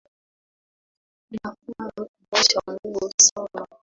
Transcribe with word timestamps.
Tunafaa 1.29 2.05
kumcha 2.29 2.59
Mungu 2.83 3.11
sana 3.17 3.67